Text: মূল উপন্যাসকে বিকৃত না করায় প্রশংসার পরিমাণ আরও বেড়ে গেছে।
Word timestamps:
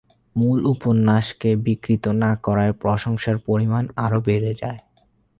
মূল 0.35 0.57
উপন্যাসকে 0.65 1.49
বিকৃত 1.65 2.05
না 2.23 2.31
করায় 2.45 2.73
প্রশংসার 2.81 3.37
পরিমাণ 3.47 3.83
আরও 3.97 4.19
বেড়ে 4.27 4.51
গেছে। 4.53 4.71